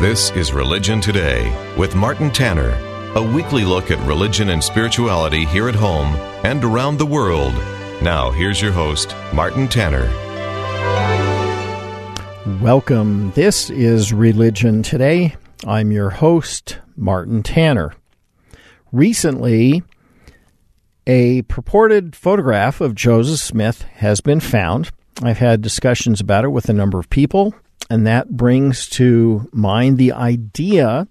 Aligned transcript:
This 0.00 0.30
is 0.32 0.52
Religion 0.52 1.00
Today 1.00 1.50
with 1.74 1.94
Martin 1.94 2.30
Tanner, 2.30 2.74
a 3.14 3.22
weekly 3.22 3.64
look 3.64 3.90
at 3.90 3.98
religion 4.06 4.50
and 4.50 4.62
spirituality 4.62 5.46
here 5.46 5.70
at 5.70 5.74
home 5.74 6.14
and 6.44 6.62
around 6.62 6.98
the 6.98 7.06
world. 7.06 7.54
Now, 8.02 8.30
here's 8.30 8.60
your 8.60 8.72
host, 8.72 9.16
Martin 9.32 9.68
Tanner. 9.68 10.04
Welcome. 12.60 13.30
This 13.30 13.70
is 13.70 14.12
Religion 14.12 14.82
Today. 14.82 15.34
I'm 15.66 15.90
your 15.90 16.10
host, 16.10 16.78
Martin 16.94 17.42
Tanner. 17.42 17.94
Recently, 18.92 19.82
a 21.06 21.40
purported 21.42 22.14
photograph 22.14 22.82
of 22.82 22.94
Joseph 22.94 23.40
Smith 23.40 23.80
has 23.94 24.20
been 24.20 24.40
found. 24.40 24.90
I've 25.22 25.38
had 25.38 25.62
discussions 25.62 26.20
about 26.20 26.44
it 26.44 26.50
with 26.50 26.68
a 26.68 26.74
number 26.74 26.98
of 26.98 27.08
people, 27.08 27.54
and 27.90 28.06
that 28.06 28.30
brings 28.30 28.88
to 28.90 29.48
mind 29.52 29.98
the 29.98 30.12
idea 30.12 31.08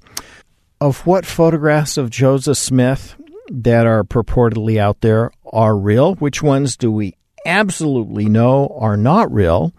of 0.82 1.06
what 1.06 1.26
photographs 1.26 1.98
of 1.98 2.10
Joseph 2.10 2.58
Smith 2.58 3.16
that 3.50 3.86
are 3.86 4.04
purportedly 4.04 4.78
out 4.78 5.02
there 5.02 5.32
are 5.52 5.78
real, 5.78 6.16
which 6.16 6.44
ones 6.44 6.76
do 6.76 6.92
we 6.92 7.16
absolutely 7.46 8.26
know 8.26 8.76
are 8.80 8.98
not 8.98 9.32
real, 9.32 9.74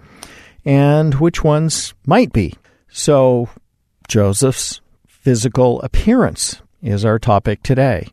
and 0.64 1.14
which 1.17 1.44
ones 1.44 1.94
might 2.06 2.33
be. 2.33 2.55
So, 2.89 3.48
Joseph's 4.08 4.80
physical 5.06 5.83
appearance 5.83 6.62
is 6.80 7.05
our 7.05 7.19
topic 7.19 7.62
today. 7.62 8.08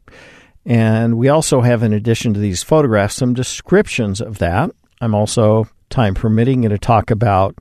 And 0.66 1.18
we 1.18 1.30
also 1.30 1.62
have, 1.62 1.84
in 1.84 1.94
addition 1.94 2.34
to 2.34 2.40
these 2.40 2.64
photographs, 2.64 3.16
some 3.16 3.34
descriptions 3.34 4.22
of 4.22 4.40
that. 4.40 4.72
I'm 5.00 5.14
also, 5.14 5.68
time 5.90 6.16
permitting, 6.16 6.62
going 6.62 6.72
to 6.72 6.78
talk 6.78 7.12
about 7.12 7.56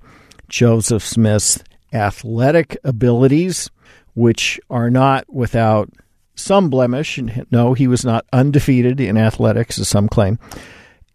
Joseph 0.52 1.02
Smith's 1.02 1.64
athletic 1.94 2.76
abilities, 2.84 3.70
which 4.14 4.60
are 4.68 4.90
not 4.90 5.24
without 5.32 5.88
some 6.34 6.68
blemish. 6.68 7.18
No, 7.50 7.72
he 7.72 7.88
was 7.88 8.04
not 8.04 8.26
undefeated 8.34 9.00
in 9.00 9.16
athletics, 9.16 9.78
as 9.78 9.88
some 9.88 10.08
claim. 10.08 10.38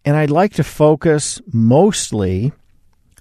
And 0.04 0.16
I'd 0.16 0.32
like 0.32 0.54
to 0.54 0.64
focus 0.64 1.40
mostly 1.52 2.52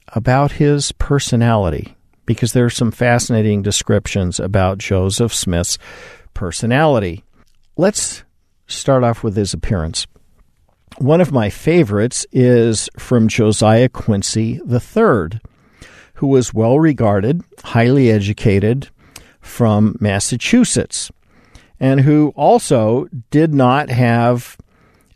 about 0.07 0.53
his 0.53 0.91
personality 0.93 1.95
because 2.25 2.52
there 2.52 2.65
are 2.65 2.71
some 2.71 2.91
fascinating 2.91 3.61
descriptions 3.61 4.39
about 4.39 4.79
Joseph 4.79 5.35
Smith's 5.35 5.77
personality. 6.33 7.23
Let's 7.77 8.23
start 8.65 9.03
off 9.03 9.23
with 9.23 9.35
his 9.35 9.53
appearance. 9.53 10.07
One 10.97 11.21
of 11.21 11.31
my 11.31 11.52
favorites 11.52 12.25
is 12.31 12.89
from 12.97 13.27
Josiah 13.27 13.89
Quincy 13.89 14.59
III 14.67 15.39
who 16.17 16.27
was 16.27 16.53
well 16.53 16.79
regarded, 16.79 17.43
highly 17.63 18.09
educated 18.09 18.89
from 19.39 19.95
Massachusetts, 19.99 21.11
and 21.79 22.01
who 22.01 22.33
also 22.35 23.07
did 23.29 23.53
not 23.53 23.89
have 23.89 24.57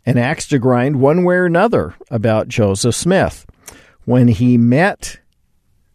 an 0.06 0.16
axe 0.16 0.46
to 0.48 0.58
grind 0.60 1.00
one 1.00 1.24
way 1.24 1.34
or 1.34 1.44
another 1.44 1.94
about 2.10 2.48
Joseph 2.48 2.94
Smith. 2.94 3.46
When 4.04 4.28
he 4.28 4.56
met 4.56 5.18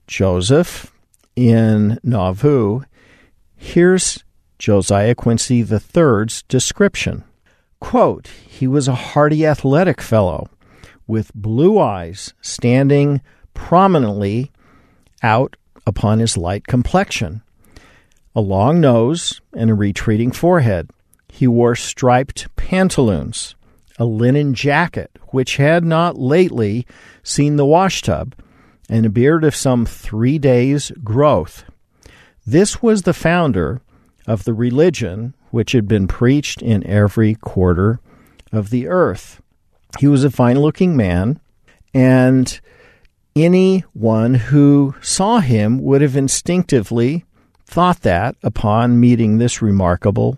Joseph 0.07 0.93
in 1.35 1.99
Nauvoo, 2.03 2.81
here's 3.55 4.23
Josiah 4.59 5.15
Quincy 5.15 5.63
III's 5.63 6.43
description. 6.49 7.23
Quote, 7.79 8.27
he 8.27 8.67
was 8.67 8.89
a 8.89 8.95
hearty 8.95 9.45
athletic 9.45 10.01
fellow 10.01 10.49
with 11.05 11.33
blue 11.33 11.79
eyes 11.79 12.33
standing 12.41 13.21
prominently 13.53 14.51
out 15.23 15.55
upon 15.85 16.19
his 16.19 16.37
light 16.37 16.67
complexion, 16.67 17.41
a 18.35 18.41
long 18.41 18.79
nose, 18.79 19.41
and 19.53 19.69
a 19.69 19.73
retreating 19.73 20.31
forehead. 20.31 20.89
He 21.29 21.47
wore 21.47 21.75
striped 21.75 22.53
pantaloons, 22.55 23.55
a 23.97 24.05
linen 24.05 24.53
jacket, 24.53 25.11
which 25.29 25.57
had 25.57 25.83
not 25.83 26.17
lately 26.17 26.85
seen 27.23 27.55
the 27.55 27.65
washtub, 27.65 28.35
and 28.89 29.05
a 29.05 29.09
beard 29.09 29.43
of 29.43 29.55
some 29.55 29.85
three 29.85 30.37
days' 30.37 30.91
growth. 31.03 31.63
This 32.45 32.81
was 32.81 33.01
the 33.01 33.13
founder 33.13 33.81
of 34.25 34.43
the 34.43 34.53
religion 34.53 35.33
which 35.51 35.71
had 35.71 35.87
been 35.87 36.07
preached 36.07 36.61
in 36.61 36.85
every 36.85 37.35
quarter 37.35 37.99
of 38.51 38.69
the 38.69 38.87
earth. 38.87 39.41
He 39.99 40.07
was 40.07 40.23
a 40.23 40.31
fine 40.31 40.59
looking 40.59 40.95
man, 40.95 41.39
and 41.93 42.59
anyone 43.43 44.33
who 44.35 44.95
saw 45.01 45.39
him 45.39 45.81
would 45.81 46.01
have 46.01 46.15
instinctively 46.15 47.25
thought 47.65 48.01
that 48.01 48.35
upon 48.43 48.99
meeting 48.99 49.37
this 49.37 49.61
remarkable 49.61 50.37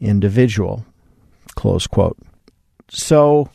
individual. 0.00 0.84
Close 1.54 1.86
quote. 1.86 2.18
So, 2.88 3.50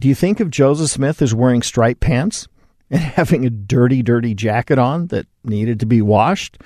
do 0.00 0.08
you 0.08 0.14
think 0.14 0.40
of 0.40 0.50
Joseph 0.50 0.90
Smith 0.90 1.22
as 1.22 1.34
wearing 1.34 1.62
striped 1.62 2.00
pants 2.00 2.48
and 2.90 3.00
having 3.00 3.44
a 3.44 3.50
dirty, 3.50 4.02
dirty 4.02 4.34
jacket 4.34 4.78
on 4.78 5.06
that 5.08 5.26
needed 5.44 5.80
to 5.80 5.86
be 5.86 6.02
washed? 6.02 6.58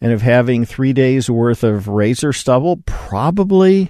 And 0.00 0.12
of 0.12 0.20
having 0.20 0.64
three 0.64 0.92
days 0.92 1.30
worth 1.30 1.62
of 1.62 1.86
razor 1.86 2.32
stubble? 2.32 2.78
Probably 2.86 3.88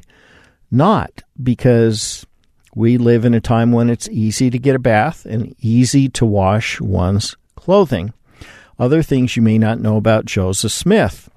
not, 0.70 1.22
because 1.42 2.26
we 2.74 2.96
live 2.96 3.24
in 3.24 3.34
a 3.34 3.40
time 3.40 3.72
when 3.72 3.90
it's 3.90 4.08
easy 4.08 4.50
to 4.50 4.58
get 4.58 4.76
a 4.76 4.80
bath 4.80 5.26
and 5.26 5.54
easy 5.60 6.08
to 6.10 6.24
wash 6.24 6.80
one's 6.80 7.36
clothing. 7.54 8.12
Other 8.78 9.02
things 9.02 9.36
you 9.36 9.42
may 9.42 9.58
not 9.58 9.80
know 9.80 9.96
about 9.96 10.24
Joseph 10.24 10.72
Smith, 10.72 11.30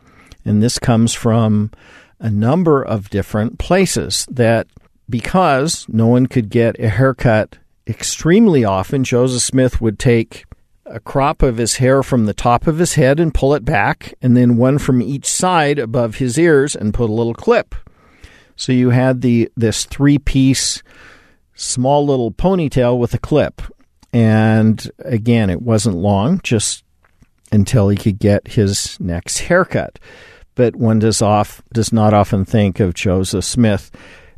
and 0.45 0.63
this 0.63 0.79
comes 0.79 1.13
from 1.13 1.71
a 2.19 2.29
number 2.29 2.81
of 2.81 3.09
different 3.09 3.59
places 3.59 4.25
that 4.31 4.67
because 5.09 5.85
no 5.89 6.07
one 6.07 6.27
could 6.27 6.49
get 6.49 6.79
a 6.79 6.89
haircut 6.89 7.57
extremely 7.85 8.63
often, 8.63 9.03
Joseph 9.03 9.43
Smith 9.43 9.81
would 9.81 9.99
take 9.99 10.45
a 10.85 10.99
crop 10.99 11.41
of 11.41 11.57
his 11.57 11.75
hair 11.75 12.03
from 12.03 12.25
the 12.25 12.33
top 12.33 12.67
of 12.67 12.77
his 12.77 12.93
head 12.93 13.19
and 13.19 13.33
pull 13.33 13.53
it 13.53 13.65
back, 13.65 14.13
and 14.21 14.37
then 14.37 14.57
one 14.57 14.77
from 14.77 15.01
each 15.01 15.25
side 15.25 15.79
above 15.79 16.15
his 16.15 16.37
ears 16.37 16.75
and 16.75 16.93
put 16.93 17.09
a 17.09 17.13
little 17.13 17.33
clip. 17.33 17.75
So 18.55 18.71
you 18.71 18.91
had 18.91 19.21
the 19.21 19.51
this 19.57 19.85
three 19.85 20.17
piece 20.17 20.81
small 21.55 22.05
little 22.05 22.31
ponytail 22.31 22.99
with 22.99 23.13
a 23.13 23.19
clip. 23.19 23.61
And 24.13 24.89
again, 24.99 25.49
it 25.49 25.61
wasn't 25.61 25.97
long, 25.97 26.39
just 26.43 26.83
until 27.51 27.89
he 27.89 27.97
could 27.97 28.19
get 28.19 28.49
his 28.49 28.99
next 28.99 29.39
haircut. 29.39 29.99
But 30.55 30.75
one 30.75 30.99
does 30.99 31.21
off 31.21 31.61
does 31.73 31.91
not 31.91 32.13
often 32.13 32.45
think 32.45 32.79
of 32.79 32.93
Joseph 32.93 33.43
Smith 33.43 33.91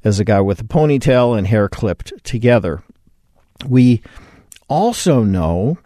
as 0.04 0.20
a 0.20 0.26
guy 0.26 0.42
with 0.42 0.62
a 0.62 0.64
ponytail 0.64 1.38
and 1.38 1.46
hair 1.46 1.70
clipped 1.70 2.14
together. 2.24 2.82
We 3.68 4.02
also 4.68 5.24
know 5.24 5.78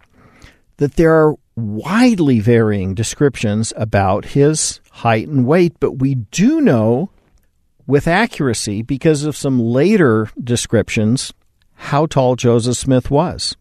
that 0.78 0.96
there 0.96 1.14
are 1.14 1.36
widely 1.54 2.40
varying 2.40 2.94
descriptions 2.94 3.72
about 3.76 4.24
his 4.26 4.80
height 4.90 5.28
and 5.28 5.46
weight, 5.46 5.74
but 5.80 5.98
we 5.98 6.14
do 6.14 6.60
know 6.60 7.10
with 7.92 8.08
accuracy 8.08 8.80
because 8.80 9.22
of 9.24 9.36
some 9.36 9.60
later 9.60 10.30
descriptions 10.42 11.30
how 11.74 12.06
tall 12.06 12.36
Joseph 12.36 12.78
Smith 12.78 13.10
was. 13.10 13.54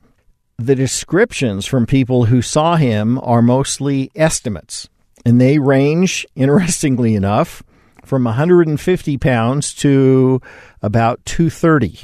The 0.57 0.73
descriptions 0.73 1.65
from 1.65 1.85
people 1.85 2.23
who 2.23 2.41
saw 2.41 2.77
him 2.77 3.19
are 3.23 3.41
mostly 3.41 4.09
estimates, 4.15 4.87
and 5.25 5.41
they 5.41 5.59
range, 5.59 6.25
interestingly 6.37 7.13
enough, 7.13 7.61
from 8.05 8.23
150 8.23 9.17
pounds 9.17 9.73
to 9.73 10.41
about 10.81 11.19
230. 11.25 11.99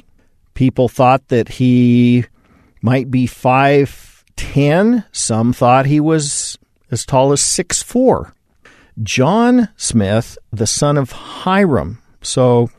People 0.53 0.89
thought 0.89 1.30
that 1.30 1.47
he 1.47 2.25
might 2.81 3.09
be 3.09 3.25
5'10. 3.25 5.06
Some 5.13 5.53
thought 5.53 5.85
he 5.85 6.01
was 6.01 6.59
as 6.91 7.06
tall 7.06 7.31
as 7.31 7.39
6'4. 7.39 8.33
John 9.01 9.69
Smith, 9.77 10.38
the 10.51 10.68
son 10.68 10.97
of 10.97 11.13
Hyrum, 11.13 12.00
so, 12.21 12.69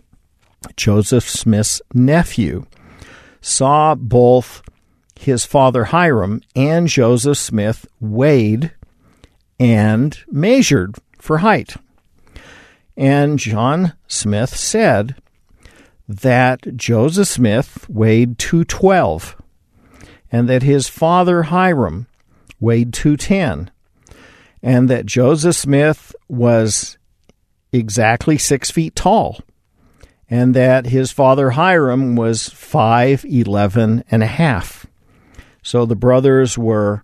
Joseph 0.77 1.29
Smith's 1.29 1.81
nephew 1.95 2.67
saw 3.41 3.95
both 3.95 4.63
his 5.19 5.45
father 5.45 5.87
Hyrum 5.87 6.43
and 6.55 6.89
Joseph 6.89 7.39
Smith 7.39 7.87
weighed 8.01 8.73
and 9.59 10.17
measured 10.31 10.97
for 11.19 11.39
height. 11.39 11.75
And 12.97 13.39
John 13.39 13.95
Smith 14.07 14.57
said 14.57 15.17
that 16.09 16.77
Joseph 16.77 17.29
Smith 17.29 17.89
weighed 17.89 18.39
212 18.39 19.37
and 20.31 20.49
that 20.49 20.63
his 20.63 20.89
father 20.89 21.45
Hyrum 21.45 22.07
weighed 22.61 22.93
210 22.93 23.71
and 24.63 24.91
that 24.91 25.07
Joseph 25.07 25.55
Smith 25.55 26.15
was 26.29 26.99
exactly 27.73 28.39
six 28.39 28.71
feet 28.71 28.95
tall 28.95 29.41
and 30.31 30.55
that 30.55 30.87
his 30.87 31.11
father 31.11 31.51
Hyrum 31.51 32.17
was 32.17 32.49
5'11 32.49 34.05
and 34.11 34.23
a 34.23 34.27
half. 34.27 34.87
So 35.63 35.87
the 35.87 35.97
brothers 35.97 36.59
were 36.59 37.03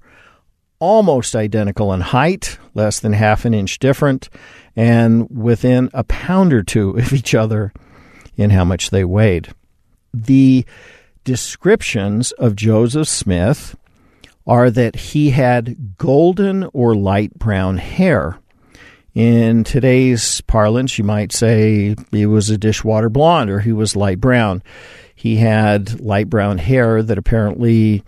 almost 0.79 1.35
identical 1.35 1.93
in 1.93 2.01
height, 2.01 2.59
less 2.75 3.01
than 3.01 3.13
half 3.15 3.45
an 3.45 3.55
inch 3.55 3.79
different, 3.79 4.29
and 4.77 5.29
within 5.31 5.91
a 5.95 6.05
pound 6.05 6.53
or 6.53 6.63
two 6.63 6.91
of 6.99 7.13
each 7.13 7.35
other 7.35 7.73
in 8.37 8.51
how 8.51 8.65
much 8.65 8.91
they 8.91 9.05
weighed. 9.05 9.55
The 10.13 10.67
descriptions 11.25 12.33
of 12.33 12.57
Joseph 12.57 13.09
Smith 13.09 13.77
are 14.47 14.71
that 14.71 14.97
he 14.97 15.31
had 15.31 15.97
golden 15.97 16.65
or 16.75 16.95
light 16.95 17.39
brown 17.39 17.79
hair. 17.79 18.39
In 19.15 19.63
today's 19.63 20.41
parlance, 20.41 20.99
you 20.99 21.05
might 21.05 21.31
say 21.31 21.95
he 22.11 22.27
was 22.27 22.51
a 22.51 22.59
dishwater 22.59 23.09
blonde 23.09 23.49
or 23.49 23.61
he 23.61 23.71
was 23.71 23.95
light 23.95 24.21
brown. 24.21 24.61
He 25.15 25.37
had 25.37 26.01
light 26.01 26.29
brown 26.29 26.59
hair 26.59 27.01
that 27.01 27.17
apparently 27.17 28.03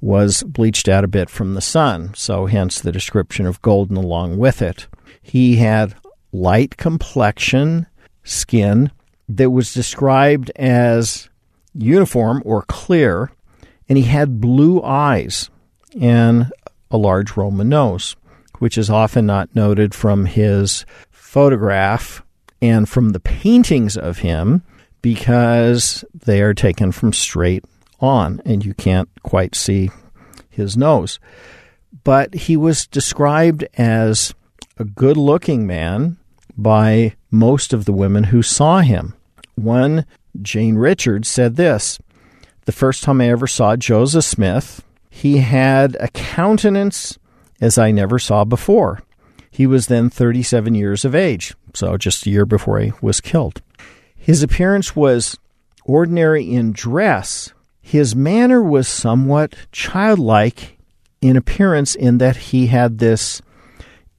was 0.00 0.42
bleached 0.44 0.88
out 0.88 1.04
a 1.04 1.08
bit 1.08 1.28
from 1.28 1.52
the 1.52 1.60
sun, 1.60 2.14
so 2.14 2.46
hence 2.46 2.80
the 2.80 2.92
description 2.92 3.44
of 3.44 3.60
golden 3.60 3.98
along 3.98 4.38
with 4.38 4.62
it. 4.62 4.86
He 5.20 5.56
had 5.56 5.94
light 6.32 6.78
complexion, 6.78 7.86
skin 8.24 8.90
that 9.28 9.50
was 9.50 9.74
described 9.74 10.50
as 10.56 11.28
uniform 11.74 12.42
or 12.46 12.62
clear, 12.62 13.30
and 13.90 13.98
he 13.98 14.04
had 14.04 14.40
blue 14.40 14.82
eyes 14.82 15.50
and 16.00 16.50
a 16.90 16.96
large 16.96 17.36
Roman 17.36 17.68
nose, 17.68 18.16
which 18.58 18.78
is 18.78 18.90
often 18.90 19.26
not 19.26 19.54
noted 19.54 19.94
from 19.94 20.26
his 20.26 20.84
photograph 21.10 22.22
and 22.62 22.88
from 22.88 23.10
the 23.10 23.20
paintings 23.20 23.96
of 23.96 24.18
him 24.18 24.62
because 25.02 26.04
they 26.14 26.40
are 26.42 26.54
taken 26.54 26.92
from 26.92 27.12
straight 27.12 27.64
on 28.00 28.40
and 28.44 28.64
you 28.64 28.74
can't 28.74 29.08
quite 29.22 29.54
see 29.54 29.90
his 30.48 30.76
nose. 30.76 31.18
But 32.04 32.34
he 32.34 32.56
was 32.56 32.86
described 32.86 33.66
as 33.74 34.34
a 34.78 34.84
good 34.84 35.16
looking 35.16 35.66
man 35.66 36.16
by 36.56 37.14
most 37.30 37.72
of 37.72 37.84
the 37.84 37.92
women 37.92 38.24
who 38.24 38.42
saw 38.42 38.80
him. 38.80 39.14
One, 39.54 40.06
Jane 40.40 40.76
Richards, 40.76 41.28
said 41.28 41.56
this 41.56 41.98
The 42.64 42.72
first 42.72 43.02
time 43.02 43.20
I 43.20 43.30
ever 43.30 43.46
saw 43.46 43.76
Joseph 43.76 44.24
Smith, 44.24 44.82
he 45.10 45.38
had 45.38 45.96
a 46.00 46.08
countenance 46.08 47.18
as 47.60 47.78
I 47.78 47.90
never 47.90 48.18
saw 48.18 48.44
before. 48.44 49.02
He 49.50 49.66
was 49.66 49.86
then 49.86 50.10
37 50.10 50.74
years 50.74 51.04
of 51.04 51.14
age, 51.14 51.54
so 51.74 51.96
just 51.96 52.26
a 52.26 52.30
year 52.30 52.44
before 52.44 52.78
he 52.80 52.92
was 53.00 53.20
killed. 53.20 53.62
His 54.14 54.42
appearance 54.42 54.94
was 54.94 55.38
ordinary 55.84 56.52
in 56.52 56.72
dress. 56.72 57.52
His 57.80 58.14
manner 58.14 58.62
was 58.62 58.88
somewhat 58.88 59.54
childlike 59.72 60.78
in 61.22 61.36
appearance, 61.36 61.94
in 61.94 62.18
that 62.18 62.36
he 62.36 62.66
had 62.66 62.98
this 62.98 63.40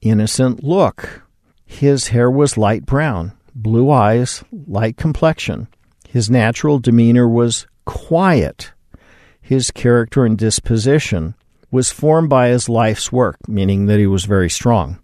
innocent 0.00 0.64
look. 0.64 1.22
His 1.64 2.08
hair 2.08 2.30
was 2.30 2.58
light 2.58 2.84
brown, 2.84 3.32
blue 3.54 3.90
eyes, 3.90 4.42
light 4.66 4.96
complexion. 4.96 5.68
His 6.08 6.28
natural 6.28 6.78
demeanor 6.78 7.28
was 7.28 7.66
quiet 7.84 8.72
his 9.48 9.70
character 9.70 10.26
and 10.26 10.36
disposition 10.36 11.34
was 11.70 11.90
formed 11.90 12.28
by 12.28 12.48
his 12.48 12.68
life's 12.68 13.12
work, 13.12 13.36
meaning 13.46 13.86
that 13.86 13.98
he 13.98 14.06
was 14.06 14.24
very 14.24 14.50
strong. 14.50 14.98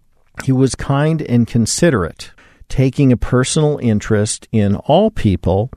He 0.44 0.52
was 0.52 0.74
kind 0.74 1.22
and 1.22 1.46
considerate, 1.46 2.32
taking 2.68 3.12
a 3.12 3.16
personal 3.16 3.78
interest 3.78 4.48
in 4.50 4.76
all 4.76 5.10
people, 5.10 5.70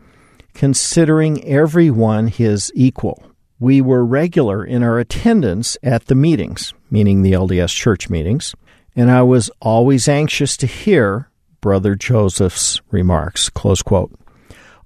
considering 0.53 1.43
everyone 1.45 2.27
his 2.27 2.71
equal. 2.73 3.23
We 3.59 3.81
were 3.81 4.05
regular 4.05 4.63
in 4.63 4.83
our 4.83 4.99
attendance 4.99 5.77
at 5.83 6.05
the 6.05 6.15
meetings, 6.15 6.73
meaning 6.89 7.21
the 7.21 7.33
LDS 7.33 7.73
church 7.73 8.09
meetings, 8.09 8.55
and 8.95 9.11
I 9.11 9.23
was 9.23 9.51
always 9.61 10.07
anxious 10.07 10.57
to 10.57 10.67
hear 10.67 11.29
Brother 11.61 11.95
Joseph's 11.95 12.81
remarks. 12.91 13.49
Close 13.49 13.81
quote. 13.81 14.11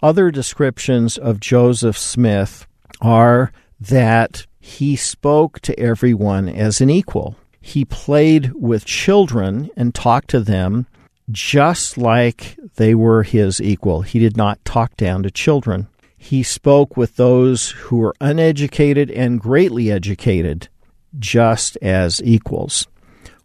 Other 0.02 0.32
descriptions 0.32 1.18
of 1.18 1.40
Joseph 1.40 1.98
Smith 1.98 2.66
are 3.02 3.52
that 3.80 4.48
he 4.62 4.96
spoke 4.96 5.60
to 5.62 5.78
everyone 5.80 6.48
as 6.48 6.80
an 6.80 6.90
equal. 6.90 7.36
He 7.60 7.84
played 7.84 8.54
with 8.54 8.86
children 8.86 9.72
and 9.76 9.94
talked 9.94 10.30
to 10.30 10.40
them 10.40 10.86
just 11.32 11.98
like 11.98 12.58
they 12.76 12.94
were 12.94 13.24
his 13.24 13.60
equal. 13.60 14.04
He 14.04 14.20
did 14.20 14.38
not 14.38 14.64
talk 14.64 14.96
down 14.98 15.24
to 15.24 15.32
children. 15.32 15.88
He 16.16 16.44
spoke 16.44 16.96
with 16.96 17.16
those 17.16 17.72
who 17.72 17.98
were 17.98 18.16
uneducated 18.22 19.10
and 19.10 19.42
greatly 19.42 19.92
educated 19.92 20.70
just 21.18 21.76
as 21.82 22.22
equals. 22.24 22.88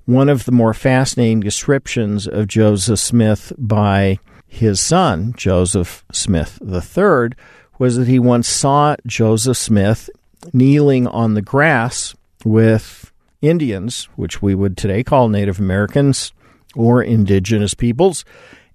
One 0.04 0.28
of 0.28 0.44
the 0.44 0.52
more 0.52 0.74
fascinating 0.74 1.40
descriptions 1.40 2.28
of 2.28 2.46
Joseph 2.46 2.98
Smith 2.98 3.52
by 3.56 4.18
his 4.46 4.80
son, 4.80 5.32
Joseph 5.36 6.04
Smith 6.12 6.60
III, 6.62 7.30
was 7.78 7.96
that 7.96 8.08
he 8.08 8.18
once 8.18 8.48
saw 8.48 8.96
Joseph 9.06 9.56
Smith 9.56 10.10
kneeling 10.52 11.06
on 11.06 11.34
the 11.34 11.42
grass 11.42 12.14
with 12.44 13.12
Indians, 13.42 14.04
which 14.16 14.42
we 14.42 14.54
would 14.54 14.76
today 14.76 15.02
call 15.02 15.28
Native 15.28 15.58
Americans 15.58 16.32
or 16.74 17.02
indigenous 17.02 17.74
peoples, 17.74 18.24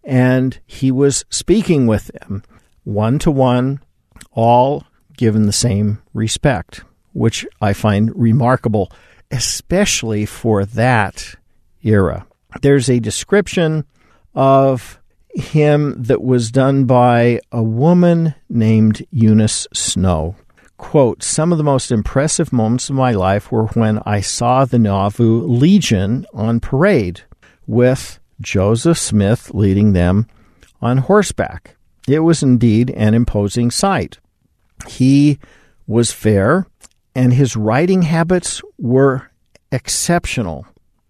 and 0.03 0.59
he 0.65 0.91
was 0.91 1.25
speaking 1.29 1.87
with 1.87 2.07
them 2.07 2.43
one 2.83 3.19
to 3.19 3.31
one, 3.31 3.79
all 4.31 4.85
given 5.17 5.45
the 5.45 5.53
same 5.53 6.01
respect, 6.13 6.83
which 7.13 7.45
I 7.61 7.73
find 7.73 8.11
remarkable, 8.15 8.91
especially 9.29 10.25
for 10.25 10.65
that 10.65 11.35
era. 11.83 12.25
There's 12.61 12.89
a 12.89 12.99
description 12.99 13.85
of 14.33 14.99
him 15.33 16.01
that 16.03 16.21
was 16.21 16.51
done 16.51 16.85
by 16.85 17.39
a 17.51 17.63
woman 17.63 18.35
named 18.49 19.05
Eunice 19.11 19.67
Snow 19.73 20.35
quote, 20.81 21.21
some 21.21 21.51
of 21.51 21.59
the 21.59 21.63
most 21.63 21.91
impressive 21.91 22.51
moments 22.51 22.89
of 22.89 22.95
my 22.95 23.11
life 23.11 23.51
were 23.51 23.67
when 23.67 24.01
I 24.03 24.19
saw 24.19 24.65
the 24.65 24.79
Nauvoo 24.79 25.43
Legion 25.43 26.25
on 26.33 26.59
parade 26.59 27.21
with 27.67 28.19
Joseph 28.41 28.97
Smith 28.97 29.53
leading 29.53 29.93
them 29.93 30.27
on 30.81 30.97
horseback. 30.97 31.77
It 32.07 32.21
was 32.21 32.41
indeed 32.41 32.89
an 32.89 33.13
imposing 33.13 33.69
sight. 33.69 34.17
He 34.87 35.37
was 35.85 36.11
fair, 36.11 36.65
and 37.13 37.31
his 37.31 37.55
riding 37.55 38.01
habits 38.01 38.63
were 38.79 39.29
exceptional. 39.71 40.65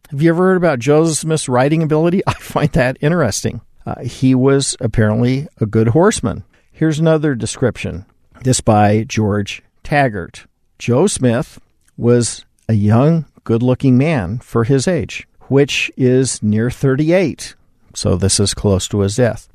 Have 0.10 0.22
you 0.22 0.32
ever 0.32 0.48
heard 0.48 0.58
about 0.58 0.80
Joseph 0.80 1.18
Smith's 1.18 1.48
riding 1.48 1.82
ability? 1.82 2.22
I 2.28 2.34
find 2.34 2.70
that 2.74 2.98
interesting. 3.00 3.62
Uh, 3.86 4.04
he 4.04 4.36
was 4.36 4.76
apparently 4.82 5.48
a 5.62 5.66
good 5.66 5.88
horseman. 5.88 6.44
Here's 6.74 7.00
another 7.00 7.36
description 7.36 8.06
this 8.44 8.62
by 8.62 9.04
George 9.04 9.62
Taggart. 9.84 10.46
Joe 10.80 11.08
Smith 11.08 11.60
was 11.98 12.46
a 12.68 12.74
young, 12.74 13.26
good 13.44 13.62
looking 13.62 13.98
man 13.98 14.40
for 14.40 14.64
his 14.64 14.88
age, 14.88 15.28
which 15.48 15.92
is 15.96 16.42
near 16.42 16.72
38. 16.72 17.56
So 17.94 18.16
this 18.16 18.40
is 18.40 18.54
close 18.54 18.88
to 18.88 19.02
his 19.02 19.16
death. 19.16 19.48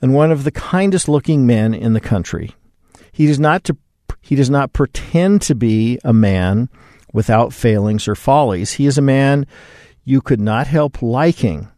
And 0.00 0.14
one 0.14 0.30
of 0.30 0.44
the 0.44 0.50
kindest 0.50 1.08
looking 1.08 1.46
men 1.46 1.74
in 1.74 1.92
the 1.92 2.00
country. 2.00 2.54
He 3.12 3.26
does 3.26 3.38
not 3.38 3.64
to, 3.64 3.76
he 4.20 4.34
does 4.34 4.50
not 4.50 4.72
pretend 4.72 5.42
to 5.42 5.54
be 5.54 5.98
a 6.04 6.12
man 6.12 6.68
without 7.12 7.52
failings 7.52 8.08
or 8.08 8.14
follies. 8.14 8.72
He 8.72 8.86
is 8.86 8.98
a 8.98 9.02
man 9.02 9.46
you 10.04 10.20
could 10.20 10.40
not 10.40 10.66
help 10.66 11.02
liking 11.02 11.68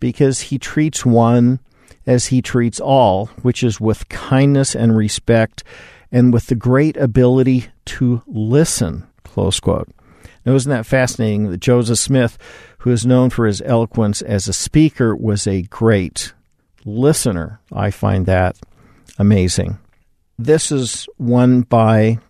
because 0.00 0.40
he 0.40 0.58
treats 0.58 1.04
one 1.04 1.60
as 2.08 2.28
he 2.28 2.40
treats 2.40 2.80
all, 2.80 3.26
which 3.42 3.62
is 3.62 3.78
with 3.78 4.08
kindness 4.08 4.74
and 4.74 4.96
respect 4.96 5.62
and 6.10 6.32
with 6.32 6.46
the 6.46 6.54
great 6.54 6.96
ability 6.96 7.66
to 7.84 8.22
listen. 8.26 9.06
Close 9.24 9.60
quote. 9.60 9.90
Now, 10.46 10.54
isn't 10.54 10.70
that 10.70 10.86
fascinating 10.86 11.50
that 11.50 11.58
Joseph 11.58 11.98
Smith, 11.98 12.38
who 12.78 12.90
is 12.90 13.04
known 13.04 13.28
for 13.28 13.46
his 13.46 13.60
eloquence 13.60 14.22
as 14.22 14.48
a 14.48 14.54
speaker, 14.54 15.14
was 15.14 15.46
a 15.46 15.62
great 15.64 16.32
listener? 16.86 17.60
I 17.70 17.90
find 17.90 18.24
that 18.24 18.56
amazing. 19.18 19.78
This 20.38 20.72
is 20.72 21.06
one 21.18 21.60
by 21.60 22.20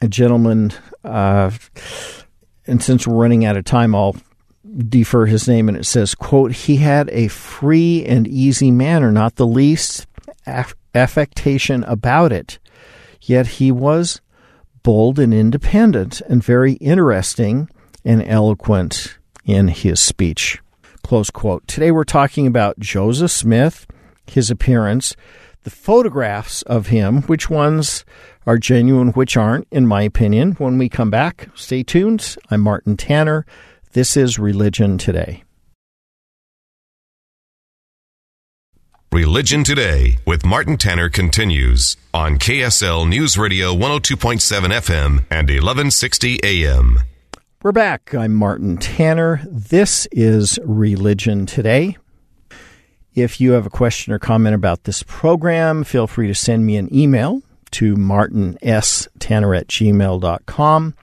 a 0.00 0.08
gentleman, 0.08 0.72
uh, 1.04 1.52
and 2.66 2.82
since 2.82 3.06
we're 3.06 3.22
running 3.22 3.44
out 3.44 3.56
of 3.56 3.64
time, 3.64 3.94
I'll 3.94 4.16
defer 4.88 5.26
his 5.26 5.46
name, 5.48 5.68
and 5.68 5.76
it 5.76 5.84
says, 5.84 6.14
quote, 6.14 6.52
he 6.52 6.76
had 6.76 7.08
a 7.10 7.28
free 7.28 8.04
and 8.04 8.26
easy 8.26 8.70
manner, 8.70 9.12
not 9.12 9.36
the 9.36 9.46
least 9.46 10.06
aff- 10.46 10.74
affectation 10.94 11.84
about 11.84 12.32
it. 12.32 12.58
Yet 13.20 13.46
he 13.46 13.70
was 13.70 14.20
bold 14.82 15.18
and 15.18 15.32
independent 15.32 16.20
and 16.22 16.42
very 16.42 16.74
interesting 16.74 17.68
and 18.04 18.22
eloquent 18.22 19.18
in 19.44 19.68
his 19.68 20.00
speech. 20.00 20.60
Close 21.02 21.30
quote. 21.30 21.66
Today 21.66 21.90
we're 21.90 22.04
talking 22.04 22.46
about 22.46 22.78
Joseph 22.78 23.30
Smith, 23.30 23.86
his 24.26 24.50
appearance, 24.50 25.14
the 25.64 25.70
photographs 25.70 26.62
of 26.62 26.88
him, 26.88 27.22
which 27.22 27.48
ones 27.48 28.04
are 28.46 28.58
genuine, 28.58 29.10
which 29.10 29.36
aren't, 29.36 29.68
in 29.70 29.86
my 29.86 30.02
opinion. 30.02 30.52
When 30.52 30.78
we 30.78 30.88
come 30.88 31.10
back, 31.10 31.48
stay 31.54 31.82
tuned. 31.84 32.36
I'm 32.50 32.60
Martin 32.60 32.96
Tanner. 32.96 33.46
This 33.94 34.16
is 34.16 34.38
Religion 34.38 34.96
Today. 34.96 35.44
Religion 39.12 39.64
Today 39.64 40.16
with 40.26 40.46
Martin 40.46 40.78
Tanner 40.78 41.10
continues 41.10 41.98
on 42.14 42.38
KSL 42.38 43.06
News 43.06 43.36
Radio 43.36 43.74
102.7 43.74 44.40
FM 44.70 45.26
and 45.30 45.50
1160 45.50 46.40
AM. 46.42 47.00
We're 47.62 47.72
back. 47.72 48.14
I'm 48.14 48.32
Martin 48.32 48.78
Tanner. 48.78 49.42
This 49.44 50.08
is 50.10 50.58
Religion 50.64 51.44
Today. 51.44 51.98
If 53.14 53.42
you 53.42 53.52
have 53.52 53.66
a 53.66 53.70
question 53.70 54.14
or 54.14 54.18
comment 54.18 54.54
about 54.54 54.84
this 54.84 55.02
program, 55.02 55.84
feel 55.84 56.06
free 56.06 56.28
to 56.28 56.34
send 56.34 56.64
me 56.64 56.78
an 56.78 56.88
email 56.96 57.42
to 57.72 57.94
martinstanner 57.96 59.54
at 59.54 59.66
gmail.com, 59.66 60.94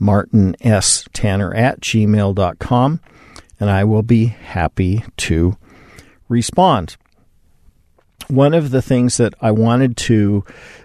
martinstanner 0.00 1.56
at 1.56 1.80
gmail.com, 1.80 3.00
and 3.60 3.70
I 3.70 3.84
will 3.84 4.02
be 4.02 4.26
happy 4.26 5.04
to 5.18 5.56
respond. 6.28 6.96
One 8.28 8.54
of 8.54 8.70
the 8.70 8.82
things 8.82 9.18
that 9.18 9.34
I 9.40 9.50
wanted 9.50 9.96
to 9.98 10.44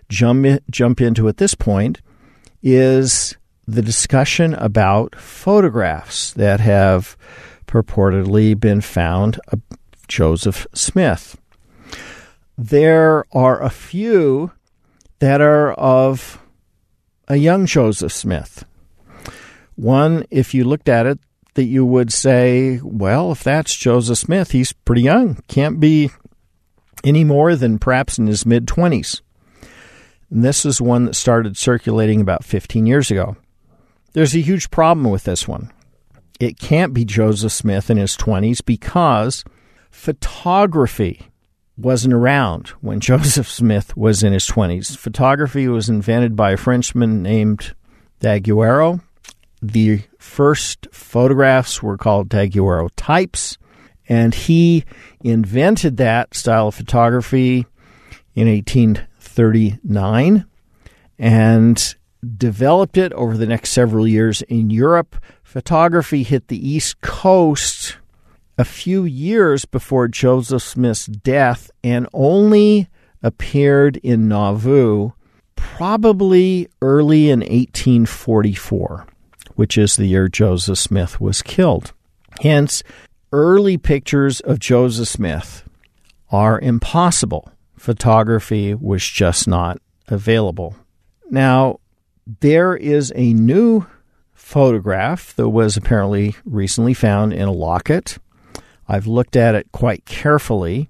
jump, 0.10 0.46
jump 0.70 1.01
into 1.01 1.28
at 1.28 1.38
this 1.38 1.56
point 1.56 2.01
is 2.62 3.38
the 3.68 3.82
discussion 3.82 4.54
about 4.56 5.16
photographs 5.16 6.34
that 6.34 6.60
have 6.60 7.16
purportedly 7.68 8.60
been 8.60 8.82
found 8.82 9.39
of 9.50 9.62
Joseph 10.08 10.66
Smith. 10.74 11.38
There 12.58 13.24
are 13.32 13.62
a 13.62 13.70
few 13.70 14.51
that 15.20 15.39
are 15.39 15.72
of 15.74 16.42
a 17.28 17.38
young 17.38 17.66
Joseph 17.68 18.12
Smith. 18.12 18.66
One, 19.79 20.25
if 20.29 20.53
you 20.53 20.65
looked 20.65 20.89
at 20.89 21.05
it, 21.05 21.19
that 21.53 21.63
you 21.63 21.86
would 21.86 22.12
say, 22.12 22.81
well, 22.83 23.31
if 23.31 23.45
that's 23.45 23.74
Joseph 23.74 24.17
Smith, 24.17 24.51
he's 24.51 24.74
pretty 24.74 25.03
young. 25.03 25.41
Can't 25.48 25.79
be 25.79 26.12
any 27.05 27.24
more 27.24 27.55
than 27.55 27.79
perhaps 27.79 28.17
in 28.17 28.27
his 28.27 28.45
mid 28.45 28.65
20s. 28.65 29.21
And 30.29 30.43
this 30.43 30.65
is 30.65 30.81
one 30.81 31.05
that 31.05 31.15
started 31.15 31.55
circulating 31.55 32.19
about 32.19 32.43
15 32.43 32.88
years 32.88 33.09
ago. 33.09 33.38
There's 34.12 34.36
a 34.36 34.41
huge 34.41 34.69
problem 34.69 35.09
with 35.09 35.24
this 35.24 35.48
one. 35.48 35.71
It 36.41 36.59
can't 36.59 36.93
be 36.93 37.05
Joseph 37.05 37.53
Smith 37.53 37.89
in 37.89 37.95
his 37.95 38.17
20s 38.17 38.63
because 38.65 39.45
photography 39.91 41.27
wasn't 41.77 42.13
around 42.13 42.67
when 42.81 43.00
Joseph 43.00 43.50
Smith 43.50 43.95
was 43.95 44.24
in 44.24 44.33
his 44.33 44.45
20s. 44.45 44.98
Photography 44.98 45.69
was 45.69 45.88
invented 45.88 46.36
by 46.36 46.51
a 46.51 46.57
Frenchman 46.57 47.24
named 47.24 47.74
Daguerreau. 48.19 49.00
The 49.62 50.01
first 50.18 50.88
photographs 50.92 51.84
were 51.84 51.98
called 51.98 52.30
daguerreotypes, 52.30 53.58
and 54.08 54.34
he 54.34 54.86
invented 55.22 55.98
that 55.98 56.34
style 56.34 56.70
of 56.70 56.75
photography 56.75 57.66
in 58.36 58.48
1839 58.48 60.46
and 61.18 61.96
developed 62.38 62.98
it 62.98 63.12
over 63.13 63.38
the 63.38 63.46
next 63.46 63.72
several 63.72 64.08
years 64.08 64.42
in 64.44 64.70
Europe. 64.70 65.18
Photography 65.44 66.24
hit 66.24 66.48
the 66.48 66.70
East 66.70 67.01
Coast 67.01 67.98
a 68.58 68.66
few 68.66 69.04
years 69.04 69.66
before 69.66 70.08
Joseph 70.08 70.63
Smith's 70.63 71.06
death 71.06 71.72
and 71.84 72.08
only 72.13 72.89
appeared 73.22 73.98
in 73.98 74.28
Nauvoo 74.28 75.12
probably 75.56 76.68
early 76.82 77.30
in 77.30 77.39
1844, 77.39 79.08
which 79.60 79.78
is 79.78 79.98
the 79.98 80.06
year 80.06 80.30
Joseph 80.30 80.78
Smith 80.78 81.20
was 81.20 81.42
killed. 81.42 81.92
Hence, 82.42 82.82
early 83.34 83.78
pictures 83.78 84.39
of 84.39 84.58
Joseph 84.58 85.10
Smith 85.10 85.68
are 86.32 86.62
impossible. 86.62 87.51
Photography 87.75 88.74
was 88.74 89.06
just 89.06 89.50
not 89.50 89.82
available. 90.08 90.78
Now, 91.30 91.82
there 92.39 92.74
is 92.74 93.12
a 93.18 93.34
new 93.34 93.86
photograph 94.34 95.36
that 95.36 95.50
was 95.50 95.75
apparently 95.75 96.38
recently 96.46 96.94
found 96.94 97.34
in 97.34 97.50
a 97.50 97.51
locket 97.51 98.18
I've 98.89 99.08
looked 99.08 99.36
at 99.36 99.56
it 99.56 99.72
quite 99.74 100.06
carefully. 100.06 100.89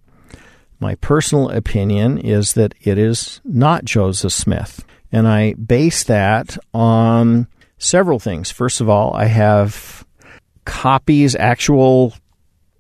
My 0.80 0.94
personal 0.94 1.50
opinion 1.50 2.20
is 2.20 2.54
that 2.54 2.76
it 2.82 3.00
is 3.00 3.42
not 3.44 3.84
Joseph 3.84 4.32
Smith. 4.32 4.86
And 5.12 5.28
I 5.28 5.54
base 5.56 6.04
that 6.04 6.56
on 6.72 7.48
several 7.80 8.20
things. 8.20 8.52
First 8.52 8.82
of 8.82 8.90
all, 8.90 9.16
I 9.16 9.26
have 9.26 10.06
copies, 10.66 11.36
actual 11.36 12.14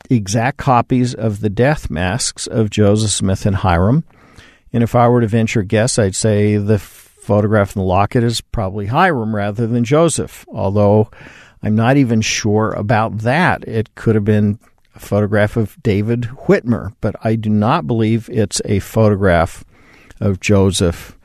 exact 0.09 0.57
copies 0.57 1.15
of 1.15 1.39
the 1.39 1.49
death 1.49 1.89
masks 1.89 2.45
of 2.45 2.69
Joseph 2.69 3.11
Smith 3.11 3.45
and 3.45 3.55
Hyrum. 3.55 4.03
And 4.71 4.83
if 4.83 4.93
I 4.93 5.07
were 5.07 5.21
to 5.21 5.27
venture 5.27 5.61
a 5.61 5.65
guess, 5.65 5.97
I'd 5.97 6.15
say 6.15 6.57
the 6.57 6.77
photograph 6.77 7.75
in 7.75 7.81
the 7.81 7.87
locket 7.87 8.23
is 8.23 8.41
probably 8.41 8.87
Hyrum 8.87 9.35
rather 9.35 9.67
than 9.67 9.83
Joseph, 9.83 10.45
although 10.49 11.09
I'm 11.61 11.75
not 11.75 11.97
even 11.97 12.21
sure 12.21 12.71
about 12.73 13.19
that. 13.19 13.67
It 13.67 13.93
could 13.95 14.15
have 14.15 14.25
been 14.25 14.59
a 14.95 14.99
photograph 14.99 15.57
of 15.57 15.81
David 15.83 16.23
Whitmer, 16.47 16.93
but 17.01 17.15
I 17.23 17.35
do 17.35 17.49
not 17.49 17.87
believe 17.87 18.29
it's 18.29 18.61
a 18.65 18.79
photograph 18.79 19.63
of 20.19 20.39
Joseph 20.39 21.17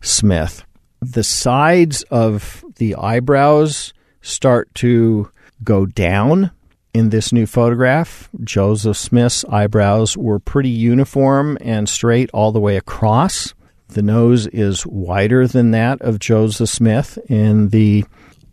Smith. 0.00 0.65
The 1.00 1.24
sides 1.24 2.02
of 2.04 2.64
the 2.76 2.96
eyebrows 2.96 3.92
start 4.22 4.74
to 4.76 5.30
go 5.62 5.86
down 5.86 6.50
in 6.94 7.10
this 7.10 7.32
new 7.32 7.46
photograph. 7.46 8.28
Joseph 8.42 8.96
Smith's 8.96 9.44
eyebrows 9.44 10.16
were 10.16 10.38
pretty 10.38 10.70
uniform 10.70 11.58
and 11.60 11.88
straight 11.88 12.30
all 12.32 12.52
the 12.52 12.60
way 12.60 12.76
across. 12.76 13.54
The 13.88 14.02
nose 14.02 14.46
is 14.48 14.86
wider 14.86 15.46
than 15.46 15.70
that 15.72 16.00
of 16.00 16.18
Joseph 16.18 16.70
Smith 16.70 17.18
in 17.28 17.68
the 17.68 18.04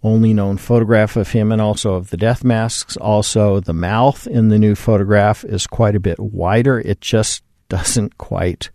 only 0.03 0.33
known 0.33 0.57
photograph 0.57 1.15
of 1.15 1.31
him 1.31 1.51
and 1.51 1.61
also 1.61 1.93
of 1.93 2.09
the 2.09 2.17
death 2.17 2.43
masks. 2.43 2.97
Also, 2.97 3.61
the 3.61 3.73
mouth 3.73 4.27
in 4.27 4.49
the 4.49 4.59
new 4.59 4.75
photograph 4.75 5.45
is 5.45 5.65
quite 5.65 5.95
a 5.95 6.01
bit 6.01 6.19
wider. 6.19 6.79
It 6.79 6.99
just 6.99 7.43
doesn't 7.69 8.17
quite 8.17 8.69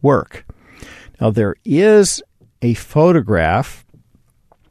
work. 0.00 0.46
Now, 1.20 1.30
there 1.30 1.56
is 1.64 2.22
a 2.62 2.74
photograph, 2.74 3.84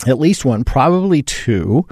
at 0.06 0.20
least 0.20 0.46
one, 0.46 0.63
probably 0.63 1.24
two, 1.24 1.88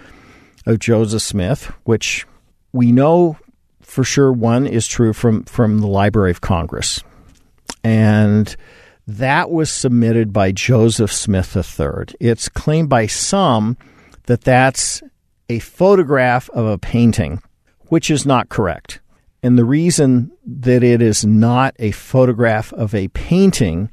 of 0.66 0.80
Joseph 0.80 1.22
Smith, 1.22 1.72
which 1.84 2.26
we 2.74 2.92
know 2.92 3.38
for 3.82 4.04
sure 4.04 4.32
one 4.32 4.66
is 4.66 4.88
true 4.88 5.14
from, 5.14 5.44
from 5.44 5.80
the 5.80 5.88
Library 5.88 6.32
of 6.32 6.42
Congress. 6.42 7.04
And 7.84 8.56
that 9.08 9.52
was 9.52 9.70
submitted 9.70 10.34
by 10.34 10.52
Joseph 10.52 11.14
Smith 11.14 11.56
III. 11.56 12.16
It's 12.20 12.50
claimed 12.50 12.90
by 12.90 13.06
some 13.06 13.78
that 14.26 14.42
that's 14.42 15.04
a 15.50 15.60
photograph 15.60 16.50
of 16.50 16.66
a 16.66 16.80
painting, 16.80 17.42
which 17.88 18.10
is 18.10 18.26
not 18.26 18.50
correct. 18.50 19.00
And 19.44 19.60
the 19.60 19.66
reason 19.66 20.32
that 20.44 20.84
it 20.84 21.04
is 21.04 21.24
not 21.24 21.76
a 21.78 21.92
photograph 21.92 22.74
of 22.74 22.96
a 22.96 23.10
painting 23.10 23.92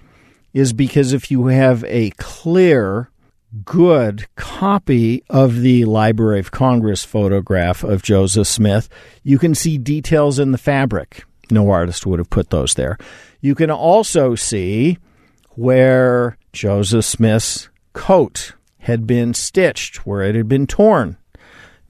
is 0.53 0.73
because 0.73 1.13
if 1.13 1.31
you 1.31 1.47
have 1.47 1.85
a 1.85 2.11
clear, 2.13 3.11
good 3.65 4.27
copy 4.37 5.23
of 5.29 5.61
the 5.61 5.85
Library 5.85 6.41
of 6.41 6.51
Congress 6.51 7.05
photograph 7.05 7.83
of 7.83 8.03
Joseph 8.03 8.47
Smith, 8.47 8.89
you 9.23 9.39
can 9.39 9.55
see 9.55 9.79
details 9.79 10.39
in 10.39 10.53
the 10.53 10.59
fabric. 10.59 11.25
No 11.51 11.71
artist 11.71 12.07
would 12.07 12.19
have 12.19 12.31
put 12.31 12.51
those 12.51 12.75
there. 12.75 12.97
You 13.41 13.55
can 13.55 13.71
also 13.71 14.35
see 14.35 14.99
where 15.51 16.39
Joseph 16.53 17.05
Smith's 17.05 17.69
coat 17.93 18.55
had 18.79 19.07
been 19.07 19.35
stitched, 19.35 20.07
where 20.07 20.23
it 20.23 20.35
had 20.35 20.49
been 20.49 20.67
torn. 20.67 21.19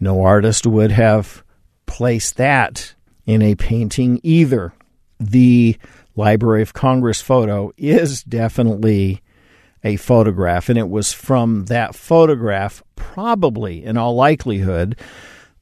No 0.01 0.23
artist 0.23 0.67
would 0.67 0.91
have 0.91 1.45
placed 1.87 2.37
that 2.37 2.95
in 3.25 3.41
a 3.41 3.55
painting 3.55 4.21
either. 4.23 4.73
The 5.21 5.79
Library 6.17 6.63
of 6.63 6.75
Congress 6.75 7.21
photo 7.21 7.73
is 7.77 8.23
definitely 8.23 9.23
a 9.85 9.97
photograph, 9.97 10.69
and 10.69 10.79
it 10.79 10.89
was 10.89 11.13
from 11.13 11.65
that 11.67 11.95
photograph, 11.95 12.83
probably 12.97 13.85
in 13.85 13.97
all 13.97 14.15
likelihood, 14.15 14.97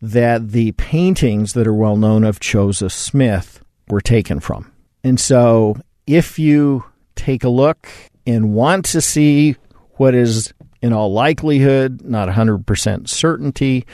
that 0.02 0.50
the 0.50 0.72
paintings 0.72 1.52
that 1.54 1.66
are 1.66 1.74
well 1.74 1.96
known 1.96 2.24
of 2.24 2.40
Joseph 2.40 2.92
Smith 2.92 3.62
were 3.88 4.00
taken 4.00 4.40
from. 4.40 4.70
And 5.02 5.18
so, 5.18 5.76
if 6.06 6.38
you 6.38 6.84
take 7.16 7.44
a 7.44 7.48
look 7.48 7.88
and 8.26 8.54
want 8.54 8.84
to 8.86 9.00
see 9.00 9.56
what 9.92 10.14
is 10.14 10.52
in 10.82 10.92
all 10.92 11.12
likelihood, 11.12 12.02
not 12.02 12.28
100% 12.28 13.08
certainty, 13.08 13.86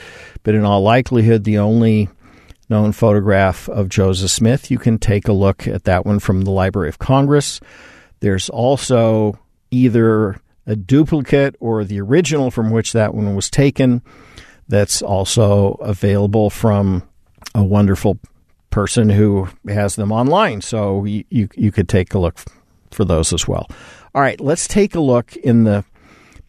but 0.43 0.55
in 0.55 0.63
all 0.63 0.81
likelihood, 0.81 1.43
the 1.43 1.57
only 1.57 2.09
known 2.69 2.91
photograph 2.91 3.69
of 3.69 3.89
Joseph 3.89 4.31
Smith, 4.31 4.69
you 4.69 4.77
can 4.77 4.99
take 4.99 5.27
a 5.27 5.33
look 5.33 5.67
at 5.67 5.85
that 5.85 6.05
one 6.05 6.19
from 6.19 6.41
the 6.41 6.51
Library 6.51 6.89
of 6.89 6.99
Congress. 6.99 7.59
There's 8.19 8.49
also 8.49 9.39
either 9.71 10.39
a 10.65 10.75
duplicate 10.75 11.55
or 11.59 11.83
the 11.83 12.01
original 12.01 12.51
from 12.51 12.71
which 12.71 12.93
that 12.93 13.13
one 13.13 13.35
was 13.35 13.49
taken 13.49 14.01
that's 14.67 15.01
also 15.01 15.73
available 15.75 16.49
from 16.49 17.07
a 17.55 17.63
wonderful 17.63 18.19
person 18.69 19.09
who 19.09 19.47
has 19.67 19.95
them 19.95 20.11
online. 20.11 20.61
So 20.61 21.05
you, 21.05 21.23
you, 21.29 21.49
you 21.55 21.71
could 21.71 21.87
take 21.87 22.13
a 22.13 22.19
look 22.19 22.37
for 22.91 23.05
those 23.05 23.31
as 23.31 23.47
well. 23.47 23.67
All 24.13 24.21
right, 24.21 24.39
let's 24.41 24.67
take 24.67 24.93
a 24.93 24.99
look 24.99 25.35
in 25.37 25.63
the 25.63 25.85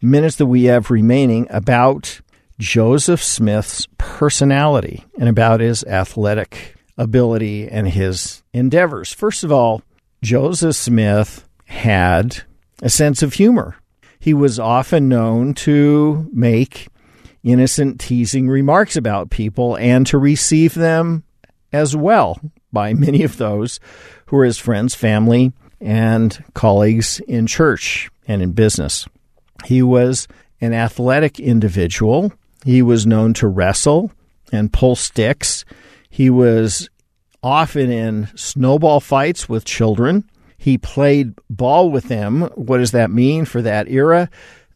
minutes 0.01 0.35
that 0.37 0.47
we 0.47 0.65
have 0.65 0.91
remaining 0.91 1.47
about 1.49 2.19
Joseph 2.59 3.23
Smith's 3.23 3.87
personality 3.97 5.05
and 5.17 5.29
about 5.29 5.61
his 5.61 5.83
athletic 5.85 6.75
ability 6.97 7.67
and 7.67 7.87
his 7.87 8.43
endeavors. 8.53 9.13
First 9.13 9.43
of 9.43 9.51
all, 9.51 9.81
Joseph 10.21 10.75
Smith 10.75 11.47
had 11.65 12.43
a 12.81 12.89
sense 12.89 13.23
of 13.23 13.33
humor. 13.33 13.77
He 14.19 14.33
was 14.33 14.59
often 14.59 15.07
known 15.07 15.53
to 15.55 16.29
make 16.33 16.89
innocent, 17.43 18.01
teasing 18.01 18.49
remarks 18.49 18.97
about 18.97 19.29
people 19.29 19.77
and 19.77 20.05
to 20.07 20.17
receive 20.17 20.73
them 20.73 21.23
as 21.71 21.95
well 21.95 22.39
by 22.73 22.93
many 22.93 23.23
of 23.23 23.37
those 23.37 23.79
who 24.25 24.35
were 24.35 24.45
his 24.45 24.57
friends, 24.57 24.93
family, 24.93 25.53
and 25.79 26.43
colleagues 26.53 27.21
in 27.21 27.47
church 27.47 28.09
and 28.27 28.41
in 28.41 28.51
business. 28.51 29.07
He 29.65 29.81
was 29.81 30.27
an 30.59 30.73
athletic 30.73 31.39
individual. 31.39 32.33
He 32.65 32.81
was 32.81 33.07
known 33.07 33.33
to 33.35 33.47
wrestle 33.47 34.11
and 34.51 34.73
pull 34.73 34.95
sticks. 34.95 35.65
He 36.09 36.29
was 36.29 36.89
often 37.41 37.91
in 37.91 38.29
snowball 38.35 38.99
fights 38.99 39.47
with 39.47 39.65
children. 39.65 40.29
He 40.57 40.77
played 40.77 41.33
ball 41.49 41.89
with 41.89 42.05
them. 42.05 42.41
What 42.55 42.79
does 42.79 42.91
that 42.91 43.11
mean 43.11 43.45
for 43.45 43.61
that 43.61 43.89
era? 43.89 44.29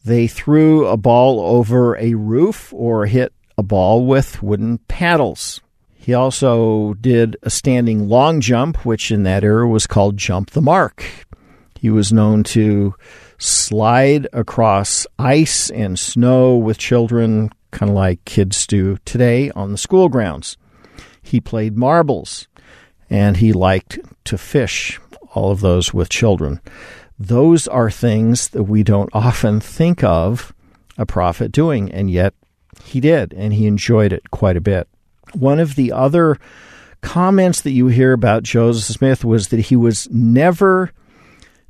They 0.05 0.27
threw 0.27 0.87
a 0.87 0.97
ball 0.97 1.39
over 1.39 1.97
a 1.97 2.13
roof 2.13 2.73
or 2.73 3.05
hit 3.05 3.33
a 3.57 3.63
ball 3.63 4.05
with 4.05 4.41
wooden 4.41 4.77
paddles. 4.87 5.61
He 5.93 6.13
also 6.13 6.95
did 6.95 7.37
a 7.43 7.49
standing 7.49 8.09
long 8.09 8.41
jump, 8.41 8.85
which 8.85 9.11
in 9.11 9.23
that 9.23 9.43
era 9.43 9.67
was 9.67 9.87
called 9.87 10.17
jump 10.17 10.51
the 10.51 10.61
mark. 10.61 11.05
He 11.79 11.89
was 11.89 12.13
known 12.13 12.43
to 12.45 12.95
slide 13.37 14.27
across 14.33 15.07
ice 15.17 15.69
and 15.69 15.97
snow 15.97 16.57
with 16.57 16.77
children, 16.77 17.51
kind 17.73 17.89
of 17.89 17.95
like 17.95 18.23
kids 18.23 18.65
do 18.65 18.97
today 19.03 19.49
on 19.51 19.71
the 19.71 19.77
school 19.77 20.07
grounds. 20.07 20.55
He 21.21 21.41
played 21.41 21.77
marbles 21.77 22.47
and 23.09 23.37
he 23.37 23.51
liked 23.51 23.99
to 24.25 24.37
fish, 24.37 24.99
all 25.33 25.51
of 25.51 25.59
those 25.59 25.93
with 25.93 26.07
children. 26.09 26.61
Those 27.19 27.67
are 27.67 27.91
things 27.91 28.49
that 28.49 28.63
we 28.63 28.83
don't 28.83 29.09
often 29.13 29.59
think 29.59 30.03
of 30.03 30.53
a 30.97 31.05
prophet 31.05 31.51
doing, 31.51 31.91
and 31.91 32.09
yet 32.09 32.33
he 32.83 32.99
did, 32.99 33.33
and 33.33 33.53
he 33.53 33.67
enjoyed 33.67 34.13
it 34.13 34.31
quite 34.31 34.57
a 34.57 34.61
bit. 34.61 34.87
One 35.33 35.59
of 35.59 35.75
the 35.75 35.91
other 35.91 36.37
comments 37.01 37.61
that 37.61 37.71
you 37.71 37.87
hear 37.87 38.13
about 38.13 38.43
Joseph 38.43 38.95
Smith 38.97 39.25
was 39.25 39.49
that 39.49 39.59
he 39.59 39.75
was 39.75 40.07
never 40.09 40.91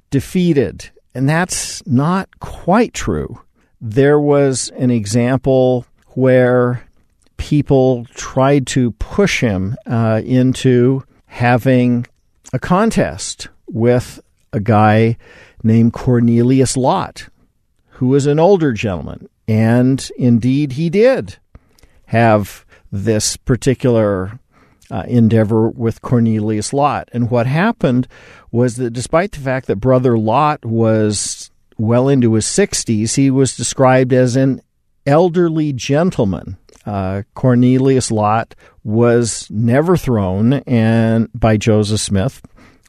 defeated, 0.10 0.92
and 1.14 1.28
that's 1.28 1.86
not 1.86 2.40
quite 2.40 2.94
true. 2.94 3.42
There 3.82 4.20
was 4.20 4.70
an 4.78 4.92
example 4.92 5.86
where 6.16 6.88
people 7.38 8.06
tried 8.14 8.68
to 8.68 8.92
push 8.92 9.42
him 9.42 9.76
uh, 9.86 10.22
into 10.24 11.04
having 11.26 12.06
a 12.54 12.60
contest 12.60 13.50
with 13.68 14.20
a 14.52 14.60
guy 14.60 15.18
named 15.64 15.94
Cornelius 15.94 16.78
Lott, 16.78 17.30
who 17.90 18.08
was 18.08 18.28
an 18.28 18.40
older 18.40 18.72
gentleman. 18.72 19.28
And 19.48 20.10
indeed, 20.18 20.74
he 20.74 20.90
did 20.90 21.38
have 22.06 22.66
this 22.92 23.38
particular 23.38 24.40
uh, 24.92 25.04
endeavor 25.08 25.70
with 25.70 26.02
Cornelius 26.02 26.72
Lott. 26.74 27.10
And 27.14 27.32
what 27.32 27.48
happened 27.48 28.08
was 28.52 28.76
that 28.76 28.92
despite 28.92 29.32
the 29.32 29.40
fact 29.40 29.68
that 29.68 29.78
Brother 29.78 30.18
Lott 30.18 30.64
was 30.64 31.50
well 31.78 32.08
into 32.08 32.34
his 32.34 32.46
60s, 32.46 33.16
he 33.16 33.32
was 33.32 33.58
described 33.58 34.14
as 34.14 34.36
an 34.36 34.62
elderly 35.06 35.74
gentleman. 35.74 36.58
Uh, 36.86 37.24
Cornelius 37.34 38.12
Lott 38.12 38.56
was 38.84 39.48
never 39.50 39.96
thrown 39.96 40.54
and 40.68 41.30
by 41.34 41.56
Joseph 41.56 42.02
Smith 42.02 42.42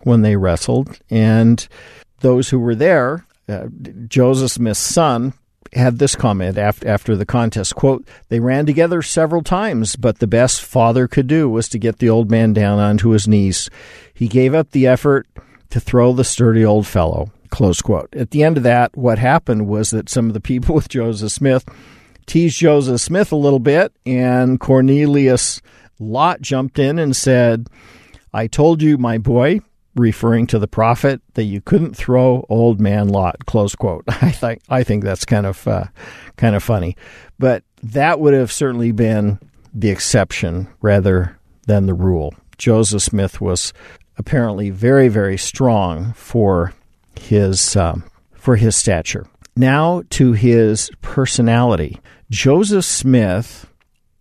when 0.02 0.22
they 0.22 0.36
wrestled, 0.36 0.98
and 1.10 1.66
those 2.20 2.50
who 2.50 2.58
were 2.58 2.74
there, 2.74 3.24
uh, 3.48 3.66
Joseph 4.08 4.52
Smith's 4.52 4.80
son, 4.80 5.32
had 5.72 5.98
this 5.98 6.14
comment 6.14 6.56
after, 6.56 6.86
after 6.86 7.16
the 7.16 7.26
contest 7.26 7.74
quote 7.74 8.06
they 8.28 8.38
ran 8.38 8.64
together 8.64 9.02
several 9.02 9.42
times 9.42 9.96
but 9.96 10.18
the 10.18 10.26
best 10.26 10.62
father 10.62 11.08
could 11.08 11.26
do 11.26 11.48
was 11.48 11.68
to 11.68 11.78
get 11.78 11.98
the 11.98 12.08
old 12.08 12.30
man 12.30 12.52
down 12.52 12.78
onto 12.78 13.10
his 13.10 13.26
knees 13.26 13.68
he 14.12 14.28
gave 14.28 14.54
up 14.54 14.70
the 14.70 14.86
effort 14.86 15.26
to 15.70 15.80
throw 15.80 16.12
the 16.12 16.22
sturdy 16.22 16.64
old 16.64 16.86
fellow 16.86 17.32
close 17.50 17.82
quote 17.82 18.08
at 18.14 18.30
the 18.30 18.44
end 18.44 18.56
of 18.56 18.62
that 18.62 18.96
what 18.96 19.18
happened 19.18 19.66
was 19.66 19.90
that 19.90 20.08
some 20.08 20.28
of 20.28 20.34
the 20.34 20.40
people 20.40 20.74
with 20.76 20.88
joseph 20.88 21.32
smith 21.32 21.64
teased 22.26 22.58
joseph 22.58 23.00
smith 23.00 23.32
a 23.32 23.36
little 23.36 23.58
bit 23.58 23.92
and 24.06 24.60
cornelius 24.60 25.60
lott 25.98 26.40
jumped 26.40 26.78
in 26.78 26.98
and 26.98 27.16
said 27.16 27.68
i 28.32 28.46
told 28.46 28.82
you 28.82 28.98
my 28.98 29.18
boy 29.18 29.60
referring 29.94 30.46
to 30.48 30.58
the 30.58 30.68
prophet 30.68 31.20
that 31.34 31.44
you 31.44 31.60
couldn't 31.60 31.94
throw 31.94 32.44
old 32.48 32.80
man 32.80 33.08
Lott. 33.08 33.46
Close 33.46 33.74
quote. 33.74 34.04
I 34.08 34.30
think 34.30 34.60
I 34.68 34.82
think 34.82 35.04
that's 35.04 35.24
kind 35.24 35.46
of 35.46 35.66
uh, 35.66 35.84
kind 36.36 36.54
of 36.56 36.62
funny, 36.62 36.96
but 37.38 37.62
that 37.82 38.20
would 38.20 38.34
have 38.34 38.52
certainly 38.52 38.92
been 38.92 39.38
the 39.72 39.90
exception 39.90 40.68
rather 40.80 41.38
than 41.66 41.86
the 41.86 41.94
rule. 41.94 42.34
Joseph 42.58 43.02
Smith 43.02 43.40
was 43.40 43.72
apparently 44.16 44.70
very 44.70 45.08
very 45.08 45.36
strong 45.36 46.12
for 46.14 46.72
his 47.18 47.76
um, 47.76 48.04
for 48.34 48.56
his 48.56 48.76
stature. 48.76 49.26
Now 49.56 50.02
to 50.10 50.32
his 50.32 50.90
personality. 51.00 52.00
Joseph 52.30 52.84
Smith 52.84 53.66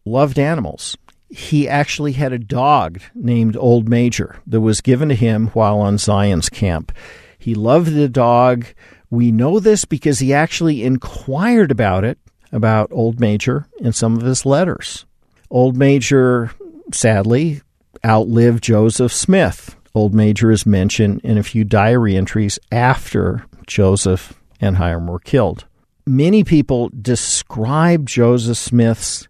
loved 0.05 0.37
animals 0.37 0.97
he 1.33 1.67
actually 1.67 2.11
had 2.11 2.31
a 2.31 2.37
dog 2.37 3.01
named 3.15 3.57
Old 3.57 3.89
Major 3.89 4.35
that 4.45 4.61
was 4.61 4.81
given 4.81 5.09
to 5.09 5.15
him 5.15 5.47
while 5.47 5.79
on 5.79 5.97
Zion's 5.97 6.47
camp. 6.47 6.91
He 7.39 7.55
loved 7.55 7.93
the 7.93 8.07
dog. 8.07 8.67
We 9.09 9.31
know 9.31 9.59
this 9.59 9.83
because 9.83 10.19
he 10.19 10.31
actually 10.31 10.83
inquired 10.83 11.71
about 11.71 12.03
it, 12.03 12.19
about 12.51 12.91
Old 12.91 13.19
Major, 13.19 13.67
in 13.79 13.93
some 13.93 14.15
of 14.15 14.21
his 14.21 14.45
letters. 14.45 15.05
Old 15.49 15.75
Major, 15.75 16.51
sadly, 16.93 17.61
outlived 18.05 18.63
Joseph 18.63 19.11
Smith. 19.11 19.75
Old 19.95 20.13
Major 20.13 20.51
is 20.51 20.67
mentioned 20.67 21.21
in 21.23 21.39
a 21.39 21.43
few 21.43 21.63
diary 21.63 22.15
entries 22.15 22.59
after 22.71 23.43
Joseph 23.65 24.39
and 24.63 24.77
Hyrum 24.77 25.07
were 25.07 25.19
killed. 25.19 25.65
Many 26.05 26.43
people 26.43 26.89
describe 26.89 28.07
Joseph 28.07 28.57
Smith's 28.57 29.27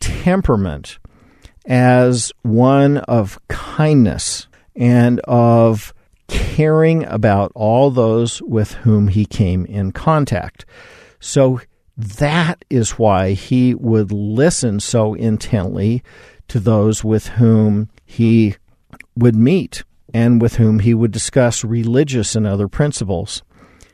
temperament 0.00 0.98
as 1.66 2.32
one 2.42 2.98
of 2.98 3.38
kindness 3.48 4.48
and 4.74 5.20
of 5.20 5.92
caring 6.28 7.04
about 7.04 7.52
all 7.54 7.90
those 7.90 8.42
with 8.42 8.72
whom 8.72 9.08
he 9.08 9.24
came 9.24 9.64
in 9.66 9.92
contact. 9.92 10.64
So 11.20 11.60
that 11.96 12.64
is 12.68 12.92
why 12.92 13.32
he 13.32 13.74
would 13.74 14.12
listen 14.12 14.80
so 14.80 15.14
intently 15.14 16.02
to 16.48 16.60
those 16.60 17.02
with 17.02 17.28
whom 17.28 17.88
he 18.04 18.56
would 19.16 19.36
meet 19.36 19.82
and 20.12 20.40
with 20.40 20.56
whom 20.56 20.80
he 20.80 20.94
would 20.94 21.10
discuss 21.10 21.64
religious 21.64 22.36
and 22.36 22.46
other 22.46 22.68
principles. 22.68 23.42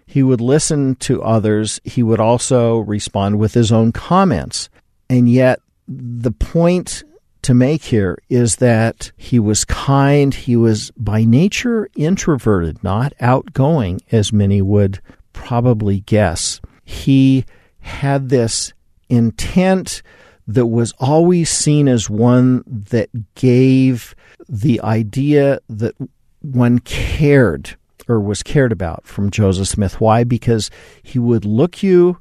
He 0.07 0.23
would 0.23 0.41
listen 0.41 0.97
to 0.97 1.23
others. 1.23 1.81
He 1.85 2.03
would 2.03 2.21
also 2.21 2.79
respond 2.79 3.39
with 3.39 3.55
his 3.55 3.73
own 3.73 3.93
comments. 3.93 4.69
And 5.09 5.29
yet, 5.29 5.61
the 5.89 6.33
point 6.33 7.05
to 7.43 7.55
make 7.55 7.83
here 7.83 8.19
is 8.29 8.57
that 8.57 9.13
he 9.17 9.39
was 9.39 9.65
kind. 9.65 10.33
He 10.33 10.57
was 10.57 10.91
by 10.97 11.25
nature 11.25 11.89
introverted, 11.97 12.83
not 12.85 13.13
outgoing, 13.21 14.01
as 14.11 14.33
many 14.33 14.63
would 14.63 15.01
probably 15.33 16.01
guess. 16.01 16.61
He 16.85 17.45
had 17.81 18.29
this 18.29 18.73
intent 19.09 20.03
that 20.47 20.67
was 20.67 20.93
always 20.99 21.51
seen 21.51 21.89
as 21.89 22.11
one 22.11 22.63
that 22.67 23.09
gave 23.35 24.15
the 24.49 24.81
idea 24.83 25.61
that 25.69 25.95
one 26.41 26.79
cared 26.81 27.77
or 28.09 28.21
was 28.21 28.43
cared 28.43 28.73
about 28.73 29.07
from 29.07 29.31
Joseph 29.31 29.69
Smith. 29.69 30.01
Why? 30.01 30.25
Because 30.25 30.71
he 31.03 31.19
would 31.19 31.45
look 31.45 31.83
you 31.83 32.19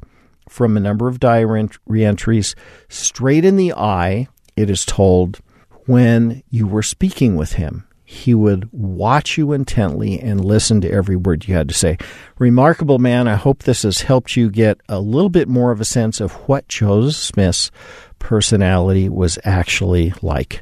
from 0.50 0.76
a 0.76 0.82
number 0.82 1.08
of 1.08 1.20
diary 1.20 1.70
reentries 1.86 2.56
straight 2.90 3.46
in 3.46 3.56
the 3.56 3.74
eye, 3.74 4.28
it 4.56 4.70
is 4.70 4.86
told, 4.86 5.40
when 5.86 6.44
you 6.50 6.68
were 6.68 6.84
speaking 6.84 7.36
with 7.36 7.54
him. 7.54 7.88
He 8.04 8.34
would 8.34 8.68
watch 8.74 9.38
you 9.38 9.54
intently 9.54 10.20
and 10.20 10.44
listen 10.44 10.82
to 10.82 10.92
every 10.92 11.16
word 11.16 11.48
you 11.48 11.56
had 11.56 11.70
to 11.70 11.74
say. 11.74 11.98
Remarkable 12.38 13.00
man. 13.00 13.30
I 13.30 13.36
hope 13.36 13.64
this 13.64 13.84
has 13.84 14.02
helped 14.02 14.36
you 14.36 14.50
get 14.50 14.82
a 14.90 15.00
little 15.00 15.30
bit 15.30 15.48
more 15.48 15.72
of 15.72 15.80
a 15.80 15.86
sense 15.86 16.20
of 16.20 16.34
what 16.50 16.68
Joseph 16.68 17.16
Smith's 17.16 17.72
personality 18.20 19.08
was 19.08 19.40
actually 19.46 20.14
like. 20.22 20.62